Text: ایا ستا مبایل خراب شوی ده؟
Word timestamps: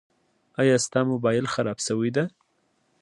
ایا 0.61 0.75
ستا 0.85 0.99
مبایل 1.11 1.45
خراب 1.53 1.79
شوی 1.85 2.09
ده؟ 2.15 2.23